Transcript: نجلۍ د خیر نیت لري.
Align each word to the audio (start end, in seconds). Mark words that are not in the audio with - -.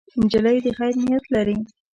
نجلۍ 0.21 0.57
د 0.65 0.67
خیر 0.77 0.93
نیت 1.03 1.25
لري. 1.33 1.57